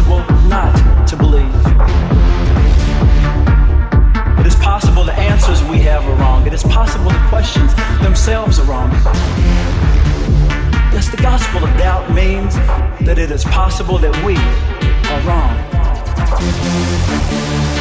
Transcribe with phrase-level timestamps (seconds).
[0.00, 1.54] possible not to believe.
[4.38, 6.46] It is possible the answers we have are wrong.
[6.46, 8.90] It is possible the questions themselves are wrong.
[10.92, 12.54] Yes, the gospel of doubt means
[13.04, 14.36] that it is possible that we
[15.10, 15.20] are
[17.76, 17.79] wrong.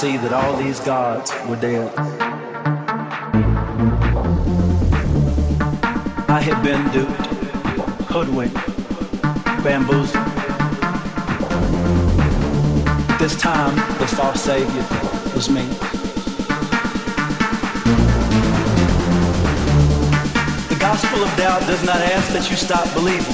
[0.00, 1.92] See that all these gods were dead.
[6.26, 7.26] I had been duped,
[8.08, 8.54] hoodwinked,
[9.62, 10.24] bamboozled.
[13.18, 14.86] This time, the false savior
[15.34, 16.09] was me.
[20.92, 23.32] Gospel of doubt does not ask that you stop believing.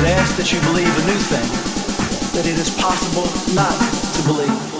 [0.00, 1.46] It asks that you believe a new thing
[2.34, 3.22] that it is possible
[3.54, 3.78] not
[4.16, 4.75] to believe.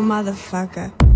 [0.00, 1.07] Motherfucker.